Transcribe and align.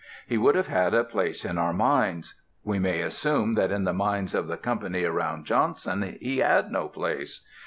He 0.25 0.35
would 0.35 0.55
have 0.55 0.65
had 0.65 0.95
a 0.95 1.03
place 1.03 1.45
in 1.45 1.59
our 1.59 1.73
minds. 1.73 2.41
We 2.63 2.79
may 2.79 3.01
assume 3.01 3.53
that 3.53 3.69
in 3.69 3.83
the 3.83 3.93
minds 3.93 4.33
of 4.33 4.47
the 4.47 4.57
company 4.57 5.03
around 5.03 5.45
Johnson 5.45 6.17
he 6.19 6.39
had 6.39 6.71
no 6.71 6.89
place. 6.89 7.41